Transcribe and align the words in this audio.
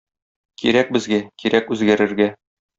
Кирәк 0.61 0.89
безгә, 0.97 1.21
кирәк 1.45 1.71
үзгәрергә. 1.77 2.33